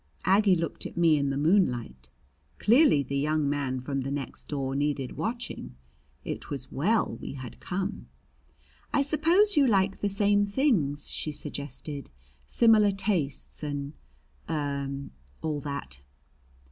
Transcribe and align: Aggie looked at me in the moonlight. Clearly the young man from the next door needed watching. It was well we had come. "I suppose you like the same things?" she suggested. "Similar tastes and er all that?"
Aggie 0.25 0.55
looked 0.55 0.87
at 0.87 0.97
me 0.97 1.15
in 1.15 1.29
the 1.29 1.37
moonlight. 1.37 2.09
Clearly 2.57 3.03
the 3.03 3.19
young 3.19 3.47
man 3.47 3.79
from 3.79 4.01
the 4.01 4.09
next 4.09 4.47
door 4.47 4.75
needed 4.75 5.11
watching. 5.15 5.75
It 6.25 6.49
was 6.49 6.71
well 6.71 7.19
we 7.21 7.33
had 7.33 7.59
come. 7.59 8.07
"I 8.91 9.03
suppose 9.03 9.55
you 9.55 9.67
like 9.67 9.99
the 9.99 10.09
same 10.09 10.47
things?" 10.47 11.07
she 11.07 11.31
suggested. 11.31 12.09
"Similar 12.47 12.93
tastes 12.93 13.61
and 13.61 13.93
er 14.49 14.89
all 15.43 15.59
that?" 15.59 16.01